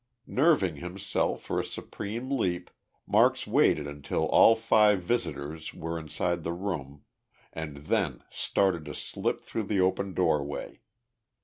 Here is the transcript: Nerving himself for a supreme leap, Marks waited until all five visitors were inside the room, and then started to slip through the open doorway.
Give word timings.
Nerving 0.25 0.77
himself 0.77 1.43
for 1.43 1.59
a 1.59 1.63
supreme 1.63 2.31
leap, 2.31 2.71
Marks 3.05 3.45
waited 3.45 3.85
until 3.85 4.25
all 4.25 4.55
five 4.55 5.03
visitors 5.03 5.75
were 5.75 5.99
inside 5.99 6.41
the 6.41 6.53
room, 6.53 7.03
and 7.53 7.77
then 7.77 8.23
started 8.31 8.83
to 8.85 8.95
slip 8.95 9.41
through 9.41 9.65
the 9.65 9.79
open 9.79 10.15
doorway. 10.15 10.79